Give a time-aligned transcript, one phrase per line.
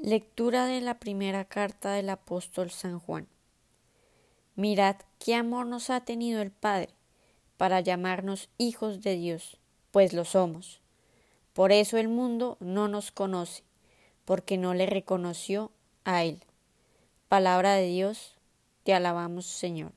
[0.00, 3.28] Lectura de la primera carta del apóstol San Juan.
[4.56, 6.88] Mirad qué amor nos ha tenido el Padre
[7.56, 9.58] para llamarnos hijos de Dios,
[9.92, 10.80] pues lo somos.
[11.52, 13.62] Por eso el mundo no nos conoce,
[14.24, 15.70] porque no le reconoció
[16.04, 16.42] a Él.
[17.28, 18.34] Palabra de Dios,
[18.82, 19.92] te alabamos Señor.